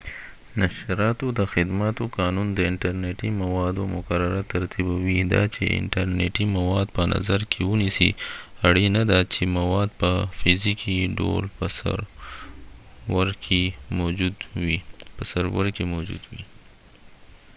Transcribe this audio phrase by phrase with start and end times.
[0.61, 5.19] نشراتو د خدماتو قانون د انټر نټی موادو مقرره ترتیبوي.
[5.33, 8.09] دا چې انټر نیټی مواد په نظر کې ونیسی
[8.67, 13.29] ،اړینه ده چې مواد په فزیکې ډول په سرور
[15.75, 16.39] کې موجود وي